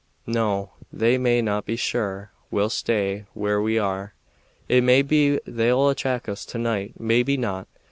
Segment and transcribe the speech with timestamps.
[0.25, 4.15] No, they may be sure we'll stay where we are.
[4.67, 7.67] It may be they'll attack us to night, maybe not.